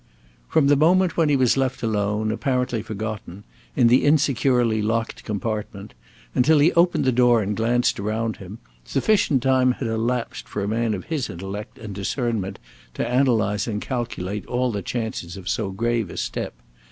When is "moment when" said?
0.75-1.29